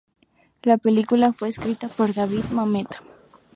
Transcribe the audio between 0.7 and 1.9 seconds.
película fue escrita